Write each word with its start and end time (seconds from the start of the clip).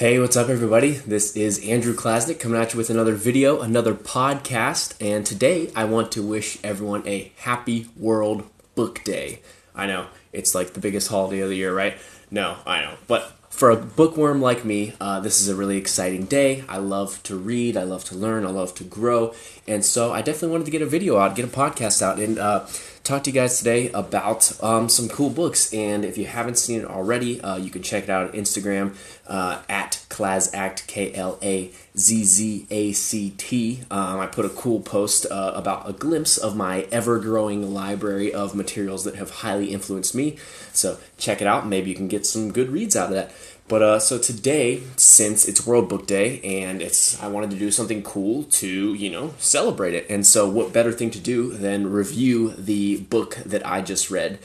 Hey, 0.00 0.18
what's 0.18 0.34
up, 0.34 0.48
everybody? 0.48 0.92
This 0.92 1.36
is 1.36 1.62
Andrew 1.68 1.92
Klasnick 1.94 2.40
coming 2.40 2.58
at 2.58 2.72
you 2.72 2.78
with 2.78 2.88
another 2.88 3.12
video, 3.12 3.60
another 3.60 3.92
podcast, 3.92 4.94
and 4.98 5.26
today 5.26 5.70
I 5.76 5.84
want 5.84 6.10
to 6.12 6.22
wish 6.22 6.56
everyone 6.64 7.06
a 7.06 7.30
happy 7.36 7.86
World 7.98 8.48
Book 8.74 9.04
Day. 9.04 9.42
I 9.74 9.84
know 9.84 10.06
it's 10.32 10.54
like 10.54 10.72
the 10.72 10.80
biggest 10.80 11.08
holiday 11.08 11.40
of 11.40 11.50
the 11.50 11.56
year, 11.56 11.74
right? 11.74 11.98
No, 12.30 12.56
I 12.64 12.80
know, 12.80 12.94
but 13.08 13.30
for 13.50 13.68
a 13.68 13.76
bookworm 13.76 14.40
like 14.40 14.64
me, 14.64 14.94
uh, 15.02 15.20
this 15.20 15.38
is 15.38 15.48
a 15.48 15.54
really 15.54 15.76
exciting 15.76 16.24
day. 16.24 16.64
I 16.66 16.78
love 16.78 17.22
to 17.24 17.36
read, 17.36 17.76
I 17.76 17.82
love 17.82 18.04
to 18.04 18.14
learn, 18.14 18.46
I 18.46 18.50
love 18.50 18.74
to 18.76 18.84
grow, 18.84 19.34
and 19.68 19.84
so 19.84 20.14
I 20.14 20.22
definitely 20.22 20.52
wanted 20.52 20.64
to 20.64 20.70
get 20.70 20.80
a 20.80 20.86
video 20.86 21.18
out, 21.18 21.36
get 21.36 21.44
a 21.44 21.48
podcast 21.48 22.00
out, 22.00 22.18
and 22.18 22.38
uh, 22.38 22.64
talk 23.04 23.24
to 23.24 23.30
you 23.30 23.34
guys 23.34 23.58
today 23.58 23.90
about 23.90 24.62
um, 24.62 24.88
some 24.88 25.08
cool 25.08 25.30
books. 25.30 25.72
And 25.74 26.04
if 26.04 26.16
you 26.16 26.26
haven't 26.26 26.58
seen 26.58 26.80
it 26.80 26.86
already, 26.86 27.40
uh, 27.40 27.56
you 27.56 27.70
can 27.70 27.82
check 27.82 28.04
it 28.04 28.10
out 28.10 28.28
on 28.28 28.32
Instagram 28.32 28.96
uh, 29.26 29.62
at 29.68 29.99
Klazzact, 30.20 30.86
K 30.86 31.14
L 31.14 31.38
A 31.42 31.70
Z 31.96 32.24
Z 32.24 32.66
A 32.70 32.92
C 32.92 33.30
T. 33.38 33.80
Um, 33.90 34.20
I 34.20 34.26
put 34.26 34.44
a 34.44 34.50
cool 34.50 34.80
post 34.80 35.26
uh, 35.30 35.52
about 35.54 35.88
a 35.88 35.94
glimpse 35.94 36.36
of 36.36 36.54
my 36.54 36.86
ever 36.92 37.18
growing 37.18 37.72
library 37.72 38.32
of 38.32 38.54
materials 38.54 39.04
that 39.04 39.14
have 39.14 39.30
highly 39.30 39.72
influenced 39.72 40.14
me. 40.14 40.36
So 40.74 40.98
check 41.16 41.40
it 41.40 41.46
out. 41.46 41.66
Maybe 41.66 41.88
you 41.88 41.96
can 41.96 42.08
get 42.08 42.26
some 42.26 42.52
good 42.52 42.68
reads 42.68 42.96
out 42.96 43.08
of 43.08 43.14
that. 43.14 43.32
But 43.66 43.82
uh, 43.82 43.98
so 43.98 44.18
today, 44.18 44.82
since 44.96 45.48
it's 45.48 45.66
World 45.66 45.88
Book 45.88 46.06
Day 46.06 46.40
and 46.40 46.82
it's, 46.82 47.22
I 47.22 47.28
wanted 47.28 47.50
to 47.52 47.56
do 47.56 47.70
something 47.70 48.02
cool 48.02 48.44
to 48.44 48.92
you 48.92 49.10
know 49.10 49.34
celebrate 49.38 49.94
it. 49.94 50.06
And 50.10 50.26
so, 50.26 50.46
what 50.50 50.74
better 50.74 50.92
thing 50.92 51.10
to 51.12 51.20
do 51.20 51.52
than 51.52 51.90
review 51.90 52.50
the 52.50 52.98
book 52.98 53.36
that 53.46 53.66
I 53.66 53.80
just 53.80 54.10
read? 54.10 54.38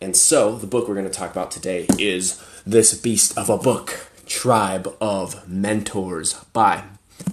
And 0.00 0.16
so, 0.16 0.56
the 0.56 0.66
book 0.66 0.88
we're 0.88 0.94
going 0.94 1.06
to 1.06 1.12
talk 1.12 1.30
about 1.30 1.50
today 1.50 1.86
is 1.98 2.42
this 2.64 2.94
beast 2.94 3.36
of 3.36 3.50
a 3.50 3.58
book, 3.58 4.07
Tribe 4.28 4.94
of 5.00 5.48
Mentors 5.48 6.34
by 6.52 6.84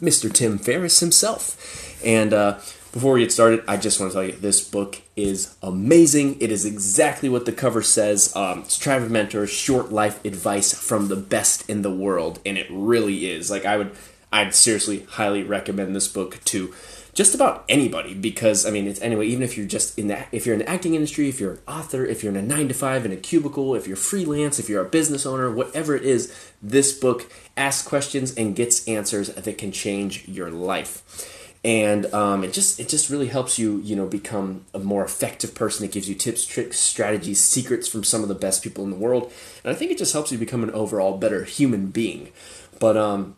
Mr. 0.00 0.32
Tim 0.32 0.58
Ferriss 0.58 1.00
himself. 1.00 2.00
And 2.04 2.32
uh, 2.32 2.58
before 2.92 3.14
we 3.14 3.20
get 3.20 3.32
started, 3.32 3.64
I 3.66 3.78
just 3.78 3.98
want 3.98 4.12
to 4.12 4.14
tell 4.14 4.24
you 4.24 4.32
this 4.32 4.66
book 4.66 5.00
is 5.16 5.56
amazing. 5.62 6.40
It 6.40 6.52
is 6.52 6.64
exactly 6.64 7.28
what 7.28 7.46
the 7.46 7.52
cover 7.52 7.82
says. 7.82 8.34
Um, 8.36 8.60
it's 8.60 8.78
Tribe 8.78 9.02
of 9.02 9.10
Mentors, 9.10 9.50
short 9.50 9.90
life 9.90 10.22
advice 10.24 10.74
from 10.74 11.08
the 11.08 11.16
best 11.16 11.68
in 11.70 11.82
the 11.82 11.94
world, 11.94 12.40
and 12.44 12.58
it 12.58 12.66
really 12.70 13.30
is. 13.30 13.50
Like 13.50 13.64
I 13.64 13.78
would, 13.78 13.92
I'd 14.30 14.54
seriously 14.54 15.06
highly 15.08 15.42
recommend 15.42 15.96
this 15.96 16.08
book 16.08 16.40
to 16.46 16.74
just 17.14 17.34
about 17.34 17.64
anybody 17.68 18.14
because 18.14 18.64
I 18.64 18.70
mean 18.70 18.86
it's 18.86 19.00
anyway. 19.00 19.26
Even 19.26 19.42
if 19.42 19.56
you're 19.56 19.66
just 19.66 19.98
in 19.98 20.08
the 20.08 20.24
if 20.32 20.46
you're 20.46 20.54
in 20.54 20.60
the 20.60 20.68
acting 20.68 20.94
industry, 20.94 21.28
if 21.28 21.40
you're 21.40 21.52
an 21.52 21.60
author, 21.68 22.04
if 22.04 22.22
you're 22.22 22.32
in 22.32 22.38
a 22.38 22.42
nine 22.42 22.68
to 22.68 22.74
five 22.74 23.04
in 23.04 23.12
a 23.12 23.16
cubicle, 23.16 23.74
if 23.74 23.86
you're 23.86 23.96
freelance, 23.96 24.58
if 24.58 24.68
you're 24.68 24.84
a 24.84 24.88
business 24.88 25.26
owner, 25.26 25.50
whatever 25.50 25.94
it 25.94 26.04
is, 26.04 26.34
this 26.62 26.92
book 26.92 27.30
asks 27.56 27.86
questions 27.86 28.34
and 28.34 28.56
gets 28.56 28.86
answers 28.88 29.28
that 29.28 29.58
can 29.58 29.72
change 29.72 30.26
your 30.26 30.50
life 30.50 31.38
and 31.64 32.12
um, 32.12 32.42
it 32.42 32.52
just 32.52 32.80
it 32.80 32.88
just 32.88 33.08
really 33.08 33.28
helps 33.28 33.58
you 33.58 33.80
you 33.84 33.94
know 33.94 34.06
become 34.06 34.64
a 34.74 34.78
more 34.78 35.04
effective 35.04 35.54
person. 35.54 35.84
It 35.84 35.92
gives 35.92 36.08
you 36.08 36.14
tips, 36.14 36.44
tricks, 36.44 36.78
strategies, 36.78 37.40
secrets 37.40 37.86
from 37.86 38.04
some 38.04 38.22
of 38.22 38.28
the 38.28 38.34
best 38.34 38.62
people 38.62 38.84
in 38.84 38.90
the 38.90 38.96
world, 38.96 39.32
and 39.62 39.72
I 39.72 39.76
think 39.76 39.90
it 39.90 39.98
just 39.98 40.12
helps 40.12 40.32
you 40.32 40.38
become 40.38 40.62
an 40.62 40.70
overall 40.70 41.18
better 41.18 41.44
human 41.44 41.86
being. 41.86 42.32
But 42.80 42.96
um, 42.96 43.36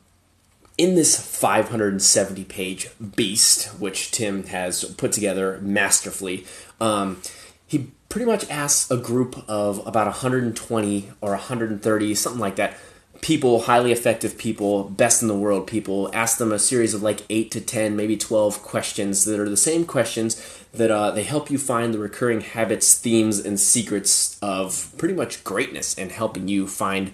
in 0.77 0.95
this 0.95 1.17
570 1.17 2.45
page 2.45 2.91
beast, 3.15 3.67
which 3.81 4.11
Tim 4.11 4.45
has 4.45 4.85
put 4.85 5.13
together 5.13 5.59
masterfully, 5.63 6.47
um, 6.81 7.21
he 7.67 7.91
pretty 8.09 8.27
much 8.27 8.49
asks 8.51 8.91
a 8.91 8.97
group 8.97 9.45
of 9.49 9.85
about 9.87 10.07
120 10.07 11.11
or 11.21 11.31
130, 11.31 12.15
something 12.15 12.41
like 12.41 12.57
that, 12.57 12.77
people, 13.21 13.63
highly 13.63 13.91
effective 13.91 14.37
people, 14.37 14.85
best 14.85 15.23
in 15.23 15.29
the 15.29 15.35
world 15.35 15.67
people, 15.67 16.11
ask 16.13 16.39
them 16.39 16.53
a 16.53 16.59
series 16.59 16.93
of 16.93 17.03
like 17.03 17.23
eight 17.31 17.51
to 17.53 17.61
10, 17.61 17.97
maybe 17.97 18.17
12 18.17 18.63
questions 18.63 19.25
that 19.25 19.41
are 19.41 19.49
the 19.49 19.57
same 19.57 19.85
questions 19.85 20.65
that 20.73 20.91
uh, 20.91 21.11
they 21.13 21.23
help 21.23 21.51
you 21.51 21.59
find 21.59 21.95
the 21.95 21.99
recurring 21.99 22.41
habits, 22.41 22.99
themes, 22.99 23.39
and 23.39 23.59
secrets 23.59 24.39
of 24.43 24.93
pretty 24.99 25.15
much 25.15 25.43
greatness 25.45 25.97
and 25.97 26.11
helping 26.11 26.49
you 26.49 26.67
find 26.67 27.13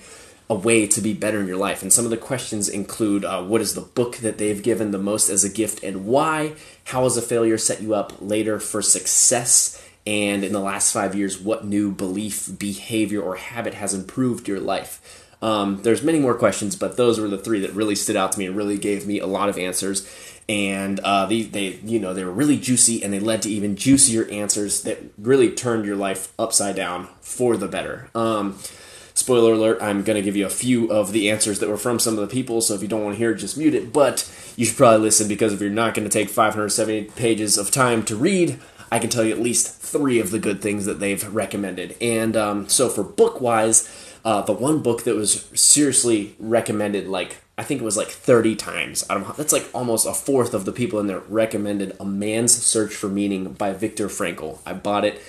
a 0.50 0.54
way 0.54 0.84
to 0.84 1.00
be 1.00 1.14
better 1.14 1.40
in 1.40 1.46
your 1.46 1.56
life. 1.56 1.80
And 1.80 1.92
some 1.92 2.04
of 2.04 2.10
the 2.10 2.16
questions 2.16 2.68
include 2.68 3.24
uh, 3.24 3.40
what 3.40 3.60
is 3.60 3.74
the 3.74 3.80
book 3.80 4.16
that 4.16 4.36
they've 4.36 4.60
given 4.60 4.90
the 4.90 4.98
most 4.98 5.30
as 5.30 5.44
a 5.44 5.48
gift 5.48 5.84
and 5.84 6.04
why? 6.04 6.54
How 6.86 7.04
has 7.04 7.16
a 7.16 7.22
failure 7.22 7.56
set 7.56 7.80
you 7.80 7.94
up 7.94 8.14
later 8.20 8.58
for 8.58 8.82
success? 8.82 9.80
And 10.04 10.42
in 10.42 10.52
the 10.52 10.58
last 10.58 10.92
five 10.92 11.14
years, 11.14 11.38
what 11.38 11.64
new 11.64 11.92
belief, 11.92 12.58
behavior, 12.58 13.22
or 13.22 13.36
habit 13.36 13.74
has 13.74 13.94
improved 13.94 14.48
your 14.48 14.58
life? 14.58 15.28
Um, 15.40 15.82
there's 15.82 16.02
many 16.02 16.18
more 16.18 16.34
questions, 16.34 16.74
but 16.74 16.96
those 16.96 17.20
were 17.20 17.28
the 17.28 17.38
three 17.38 17.60
that 17.60 17.72
really 17.72 17.94
stood 17.94 18.16
out 18.16 18.32
to 18.32 18.38
me 18.38 18.46
and 18.46 18.56
really 18.56 18.76
gave 18.76 19.06
me 19.06 19.20
a 19.20 19.26
lot 19.26 19.48
of 19.48 19.56
answers. 19.56 20.08
And 20.48 20.98
uh, 21.00 21.26
they, 21.26 21.42
they, 21.42 21.78
you 21.84 22.00
know, 22.00 22.12
they 22.12 22.24
were 22.24 22.32
really 22.32 22.58
juicy, 22.58 23.04
and 23.04 23.12
they 23.12 23.20
led 23.20 23.42
to 23.42 23.50
even 23.50 23.76
juicier 23.76 24.28
answers 24.30 24.82
that 24.82 24.98
really 25.16 25.52
turned 25.52 25.86
your 25.86 25.96
life 25.96 26.32
upside 26.40 26.74
down 26.74 27.08
for 27.20 27.56
the 27.56 27.68
better. 27.68 28.10
Um, 28.16 28.58
spoiler 29.30 29.52
alert: 29.52 29.78
I'm 29.80 30.02
going 30.02 30.16
to 30.16 30.22
give 30.22 30.36
you 30.36 30.46
a 30.46 30.50
few 30.50 30.90
of 30.90 31.12
the 31.12 31.30
answers 31.30 31.60
that 31.60 31.68
were 31.68 31.76
from 31.76 31.98
some 31.98 32.18
of 32.18 32.20
the 32.20 32.32
people. 32.32 32.60
So 32.60 32.74
if 32.74 32.82
you 32.82 32.88
don't 32.88 33.04
want 33.04 33.14
to 33.14 33.18
hear 33.18 33.30
it, 33.30 33.36
just 33.36 33.56
mute 33.56 33.74
it. 33.74 33.92
But 33.92 34.28
you 34.56 34.66
should 34.66 34.76
probably 34.76 35.00
listen 35.00 35.28
because 35.28 35.52
if 35.52 35.60
you're 35.60 35.70
not 35.70 35.94
going 35.94 36.08
to 36.08 36.12
take 36.12 36.28
570 36.28 37.04
pages 37.16 37.56
of 37.56 37.70
time 37.70 38.02
to 38.06 38.16
read, 38.16 38.58
I 38.90 38.98
can 38.98 39.08
tell 39.08 39.22
you 39.22 39.32
at 39.32 39.38
least 39.38 39.80
three 39.80 40.18
of 40.18 40.32
the 40.32 40.40
good 40.40 40.60
things 40.60 40.84
that 40.86 40.98
they've 40.98 41.22
recommended. 41.32 41.96
And 42.00 42.36
um, 42.36 42.68
so 42.68 42.88
for 42.88 43.04
book 43.04 43.40
wise 43.40 43.88
uh, 44.24 44.42
the 44.42 44.52
one 44.52 44.82
book 44.82 45.04
that 45.04 45.14
was 45.14 45.48
seriously 45.54 46.34
recommended, 46.38 47.08
like 47.08 47.38
I 47.56 47.62
think 47.62 47.80
it 47.80 47.84
was 47.84 47.96
like 47.96 48.08
30 48.08 48.56
times. 48.56 49.02
That's 49.36 49.52
like 49.52 49.68
almost 49.72 50.06
a 50.06 50.12
fourth 50.12 50.54
of 50.54 50.64
the 50.64 50.72
people 50.72 50.98
in 50.98 51.06
there 51.06 51.20
recommended 51.20 51.96
A 52.00 52.04
Man's 52.04 52.52
Search 52.52 52.94
for 52.94 53.08
Meaning 53.08 53.52
by 53.52 53.72
Viktor 53.72 54.08
Frankl. 54.08 54.58
I 54.66 54.72
bought 54.72 55.04
it. 55.04 55.20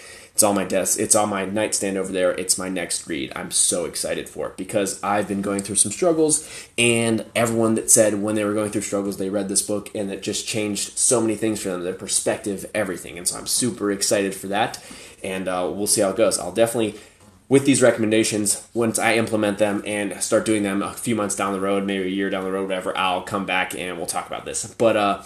It's 0.42 0.48
on 0.48 0.56
my 0.56 0.64
desk. 0.64 1.00
It's 1.00 1.16
on 1.16 1.30
my 1.30 1.46
nightstand 1.46 2.00
over 2.00 2.12
there. 2.12 2.32
It's 2.32 2.58
my 2.58 2.68
next 2.68 3.08
read. 3.08 3.32
I'm 3.36 3.52
so 3.52 3.86
excited 3.86 4.28
for 4.28 4.48
it 4.48 4.58
because 4.58 5.00
I've 5.04 5.28
been 5.28 5.44
going 5.44 5.62
through 5.62 5.76
some 5.76 5.92
struggles, 5.92 6.50
and 6.80 7.26
everyone 7.36 7.76
that 7.76 7.92
said 7.92 8.24
when 8.24 8.34
they 8.34 8.44
were 8.44 8.56
going 8.56 8.72
through 8.72 8.82
struggles 8.82 9.18
they 9.18 9.30
read 9.30 9.50
this 9.50 9.62
book 9.62 9.92
and 9.94 10.12
it 10.12 10.24
just 10.24 10.48
changed 10.48 10.98
so 10.98 11.22
many 11.22 11.36
things 11.36 11.62
for 11.62 11.70
them, 11.70 11.84
their 11.84 11.94
perspective, 11.94 12.66
everything. 12.74 13.20
And 13.20 13.28
so 13.28 13.38
I'm 13.38 13.46
super 13.46 13.92
excited 13.92 14.34
for 14.34 14.48
that, 14.48 14.84
and 15.24 15.48
uh, 15.48 15.72
we'll 15.72 15.86
see 15.86 16.02
how 16.02 16.10
it 16.10 16.16
goes. 16.16 16.40
I'll 16.40 16.52
definitely 16.52 17.00
with 17.48 17.66
these 17.66 17.84
recommendations, 17.84 18.68
once 18.74 18.98
I 18.98 19.18
implement 19.18 19.60
them 19.60 19.84
and 19.86 20.24
start 20.24 20.46
doing 20.48 20.64
them 20.64 20.82
a 20.82 20.94
few 20.94 21.16
months 21.16 21.36
down 21.36 21.54
the 21.54 21.60
road, 21.60 21.86
maybe 21.86 22.06
a 22.06 22.08
year 22.08 22.32
down 22.32 22.46
the 22.46 22.52
road, 22.52 22.64
whatever, 22.64 22.98
I'll 22.98 23.22
come 23.22 23.46
back 23.46 23.76
and 23.76 23.98
we'll 23.98 24.08
talk 24.08 24.26
about 24.26 24.46
this. 24.46 24.66
But 24.74 24.98
uh, 24.98 25.22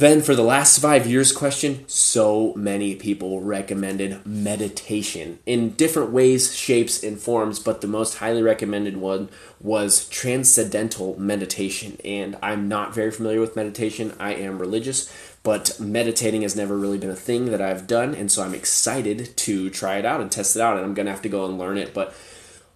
then 0.00 0.22
for 0.22 0.34
the 0.34 0.42
last 0.42 0.80
five 0.80 1.06
years 1.06 1.30
question, 1.30 1.84
so 1.86 2.54
many 2.54 2.96
people 2.96 3.40
recommended 3.40 4.24
meditation 4.24 5.38
in 5.44 5.70
different 5.70 6.10
ways, 6.10 6.54
shapes, 6.54 7.02
and 7.02 7.20
forms, 7.20 7.58
but 7.58 7.82
the 7.82 7.86
most 7.86 8.16
highly 8.16 8.42
recommended 8.42 8.96
one 8.96 9.28
was 9.60 10.08
transcendental 10.08 11.20
meditation. 11.20 11.98
And 12.02 12.36
I'm 12.42 12.66
not 12.66 12.94
very 12.94 13.10
familiar 13.10 13.40
with 13.40 13.56
meditation. 13.56 14.16
I 14.18 14.34
am 14.34 14.58
religious, 14.58 15.12
but 15.42 15.78
meditating 15.78 16.42
has 16.42 16.56
never 16.56 16.76
really 16.76 16.98
been 16.98 17.10
a 17.10 17.16
thing 17.16 17.50
that 17.50 17.60
I've 17.60 17.86
done, 17.86 18.14
and 18.14 18.32
so 18.32 18.42
I'm 18.42 18.54
excited 18.54 19.36
to 19.36 19.68
try 19.68 19.98
it 19.98 20.06
out 20.06 20.20
and 20.20 20.32
test 20.32 20.56
it 20.56 20.62
out, 20.62 20.76
and 20.76 20.84
I'm 20.84 20.94
gonna 20.94 21.10
have 21.10 21.22
to 21.22 21.28
go 21.28 21.44
and 21.44 21.58
learn 21.58 21.76
it, 21.76 21.92
but 21.92 22.14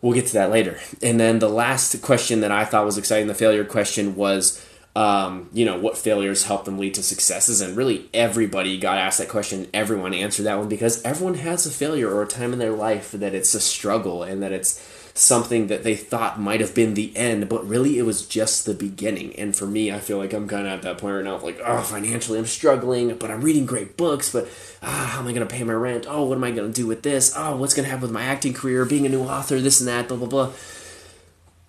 we'll 0.02 0.12
get 0.12 0.26
to 0.26 0.34
that 0.34 0.50
later. 0.50 0.78
And 1.02 1.18
then 1.18 1.38
the 1.38 1.48
last 1.48 2.02
question 2.02 2.40
that 2.40 2.52
I 2.52 2.66
thought 2.66 2.84
was 2.84 2.98
exciting, 2.98 3.28
the 3.28 3.34
failure 3.34 3.64
question, 3.64 4.14
was 4.14 4.62
um, 4.96 5.48
you 5.52 5.64
know, 5.64 5.78
what 5.78 5.98
failures 5.98 6.44
help 6.44 6.64
them 6.64 6.78
lead 6.78 6.94
to 6.94 7.02
successes. 7.02 7.60
And 7.60 7.76
really, 7.76 8.08
everybody 8.14 8.78
got 8.78 8.98
asked 8.98 9.18
that 9.18 9.28
question. 9.28 9.68
Everyone 9.74 10.14
answered 10.14 10.44
that 10.44 10.58
one 10.58 10.68
because 10.68 11.02
everyone 11.02 11.34
has 11.34 11.66
a 11.66 11.70
failure 11.70 12.14
or 12.14 12.22
a 12.22 12.26
time 12.26 12.52
in 12.52 12.58
their 12.58 12.72
life 12.72 13.10
that 13.12 13.34
it's 13.34 13.54
a 13.54 13.60
struggle 13.60 14.22
and 14.22 14.42
that 14.42 14.52
it's 14.52 14.80
something 15.16 15.68
that 15.68 15.84
they 15.84 15.94
thought 15.94 16.40
might 16.40 16.60
have 16.60 16.74
been 16.74 16.94
the 16.94 17.16
end, 17.16 17.48
but 17.48 17.66
really 17.66 17.98
it 17.98 18.02
was 18.02 18.26
just 18.26 18.66
the 18.66 18.74
beginning. 18.74 19.34
And 19.36 19.54
for 19.54 19.64
me, 19.64 19.92
I 19.92 20.00
feel 20.00 20.18
like 20.18 20.32
I'm 20.32 20.48
kind 20.48 20.66
of 20.66 20.72
at 20.72 20.82
that 20.82 20.98
point 20.98 21.14
right 21.14 21.24
now 21.24 21.38
like, 21.38 21.60
oh, 21.64 21.82
financially 21.82 22.36
I'm 22.36 22.46
struggling, 22.46 23.16
but 23.16 23.30
I'm 23.30 23.40
reading 23.40 23.64
great 23.64 23.96
books, 23.96 24.32
but 24.32 24.48
ah, 24.82 25.10
how 25.12 25.20
am 25.20 25.28
I 25.28 25.32
going 25.32 25.46
to 25.46 25.54
pay 25.54 25.62
my 25.62 25.72
rent? 25.72 26.06
Oh, 26.08 26.24
what 26.24 26.36
am 26.36 26.42
I 26.42 26.50
going 26.50 26.72
to 26.72 26.80
do 26.80 26.88
with 26.88 27.02
this? 27.02 27.32
Oh, 27.36 27.56
what's 27.56 27.74
going 27.74 27.84
to 27.84 27.90
happen 27.90 28.02
with 28.02 28.10
my 28.10 28.24
acting 28.24 28.54
career, 28.54 28.84
being 28.84 29.06
a 29.06 29.08
new 29.08 29.22
author, 29.22 29.60
this 29.60 29.80
and 29.80 29.88
that, 29.88 30.08
blah, 30.08 30.16
blah, 30.16 30.26
blah. 30.26 30.52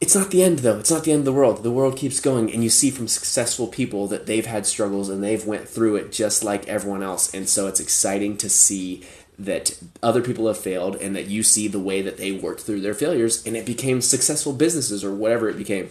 It's 0.06 0.14
not 0.14 0.30
the 0.30 0.44
end 0.44 0.60
though. 0.60 0.78
It's 0.78 0.92
not 0.92 1.04
the 1.04 1.12
end 1.12 1.22
of 1.22 1.26
the 1.26 1.34
world. 1.34 1.64
The 1.64 1.72
world 1.72 1.98
keeps 1.98 2.20
going 2.20 2.54
and 2.54 2.64
you 2.64 2.70
see 2.70 2.92
from 2.92 3.08
successful 3.08 3.66
people 3.66 4.06
that 4.10 4.28
they've 4.28 4.46
had 4.46 4.68
struggles 4.68 5.10
and 5.10 5.24
they've 5.24 5.44
went 5.44 5.68
through 5.68 5.96
it 5.96 6.12
just 6.12 6.44
like 6.44 6.68
everyone 6.68 7.02
else. 7.02 7.34
And 7.34 7.50
so 7.50 7.66
it's 7.66 7.80
exciting 7.80 8.38
to 8.38 8.48
see 8.48 9.04
that 9.40 9.80
other 10.04 10.22
people 10.22 10.46
have 10.46 10.60
failed 10.60 10.96
and 10.98 11.16
that 11.16 11.26
you 11.26 11.42
see 11.42 11.68
the 11.68 11.80
way 11.80 12.04
that 12.04 12.18
they 12.18 12.32
worked 12.32 12.62
through 12.62 12.82
their 12.82 12.94
failures 12.94 13.44
and 13.48 13.58
it 13.58 13.66
became 13.66 14.00
successful 14.00 14.54
businesses 14.54 15.04
or 15.04 15.12
whatever 15.12 15.50
it 15.50 15.58
became. 15.58 15.90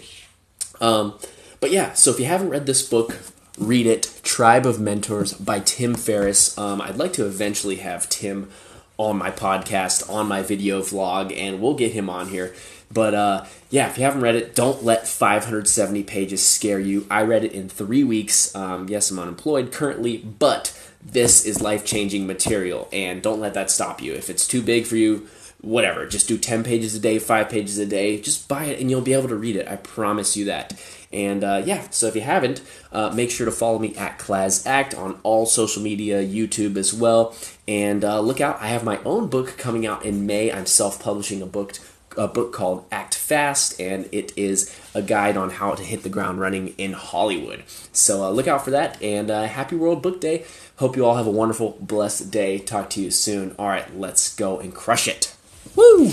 Um, 0.81 1.19
but 1.59 1.73
yeah, 1.73 1.95
so 1.95 2.13
if 2.13 2.21
you 2.21 2.27
haven't 2.27 2.51
read 2.51 2.67
this 2.67 2.89
book, 2.89 3.19
read 3.59 3.85
it 3.85 4.21
Tribe 4.23 4.65
of 4.65 4.79
Mentors 4.79 5.33
by 5.33 5.59
Tim 5.59 5.97
Ferriss. 5.97 6.57
Um, 6.57 6.81
I'd 6.81 6.99
like 6.99 7.15
to 7.15 7.27
eventually 7.27 7.77
have 7.77 8.09
Tim 8.09 8.49
on 8.97 9.19
my 9.19 9.33
podcast, 9.33 10.09
on 10.09 10.29
my 10.29 10.41
video 10.41 10.83
vlog, 10.83 11.37
and 11.37 11.61
we'll 11.61 11.75
get 11.75 11.91
him 11.91 12.09
on 12.09 12.29
here 12.29 12.55
But 12.95 13.15
uh, 13.15 13.45
yeah, 13.71 13.89
if 13.91 13.99
you 13.99 14.05
haven't 14.05 14.23
read 14.23 14.37
it, 14.37 14.55
don't 14.55 14.85
let 14.85 15.07
570 15.07 16.05
pages 16.05 16.47
scare 16.47 16.79
you. 16.79 17.07
I 17.11 17.23
read 17.23 17.45
it 17.45 17.53
in 17.53 17.69
three 17.69 18.05
weeks. 18.05 18.55
Um, 18.55 18.89
yes, 18.89 19.11
I'm 19.11 19.19
unemployed 19.19 19.73
currently, 19.73 20.19
but 20.19 20.79
this 21.05 21.45
is 21.45 21.61
life 21.61 21.85
changing 21.85 22.27
material, 22.27 22.89
and 22.93 23.21
don't 23.21 23.41
let 23.41 23.55
that 23.55 23.71
stop 23.71 24.01
you. 24.01 24.15
If 24.15 24.31
it's 24.31 24.47
too 24.47 24.63
big 24.63 24.87
for 24.87 24.97
you, 24.97 25.29
whatever, 25.61 26.07
just 26.07 26.29
do 26.29 26.39
10 26.39 26.63
pages 26.63 26.95
a 26.95 27.01
day, 27.01 27.19
5 27.19 27.49
pages 27.49 27.79
a 27.79 27.87
day. 27.87 28.21
Just 28.21 28.49
buy 28.49 28.67
it 28.67 28.81
and 28.81 28.91
you'll 28.91 29.01
be 29.01 29.15
able 29.15 29.29
to 29.29 29.37
read 29.37 29.57
it. 29.57 29.67
I 29.67 29.77
promise 29.77 30.37
you 30.37 30.45
that. 30.47 30.75
And 31.13 31.45
uh, 31.45 31.63
yeah, 31.65 31.89
so 31.91 32.07
if 32.07 32.15
you 32.17 32.23
haven't, 32.23 32.61
uh, 32.93 33.11
make 33.11 33.31
sure 33.31 33.47
to 33.47 33.53
follow 33.53 33.79
me 33.79 33.95
at 33.97 34.19
Klazzact 34.19 34.99
on 34.99 35.21
all 35.23 35.47
social 35.47 35.83
media, 35.83 36.23
YouTube 36.23 36.77
as 36.77 36.93
well. 36.93 37.35
And 37.69 38.05
uh, 38.05 38.21
look 38.21 38.41
out, 38.41 38.61
I 38.61 38.69
have 38.69 38.85
my 38.85 38.99
own 39.05 39.29
book 39.29 39.57
coming 39.57 39.87
out 39.87 40.05
in 40.05 40.27
May. 40.27 40.53
I'm 40.53 40.67
self 40.67 41.03
publishing 41.03 41.41
a 41.41 41.47
book. 41.47 41.75
A 42.17 42.29
book 42.29 42.53
called 42.53 42.85
Act 42.91 43.15
Fast, 43.15 43.81
and 43.81 44.09
it 44.13 44.33
is 44.37 44.75
a 44.95 45.03
guide 45.03 45.37
on 45.37 45.51
how 45.51 45.75
to 45.75 45.83
hit 45.83 46.03
the 46.03 46.09
ground 46.09 46.41
running 46.41 46.75
in 46.79 46.93
Hollywood. 46.93 47.65
So 47.93 48.25
uh, 48.25 48.31
look 48.31 48.47
out 48.47 48.65
for 48.65 48.71
that, 48.71 49.03
and 49.03 49.31
uh, 49.31 49.45
happy 49.45 49.77
World 49.77 50.03
Book 50.03 50.21
Day. 50.21 50.45
Hope 50.77 50.97
you 50.97 51.05
all 51.05 51.17
have 51.17 51.27
a 51.27 51.31
wonderful, 51.31 51.77
blessed 51.81 52.31
day. 52.31 52.59
Talk 52.59 52.91
to 52.91 53.01
you 53.01 53.11
soon. 53.11 53.55
All 53.59 53.69
right, 53.69 53.97
let's 53.99 54.35
go 54.35 54.59
and 54.59 54.75
crush 54.75 55.09
it. 55.09 55.35
Woo! 55.75 56.13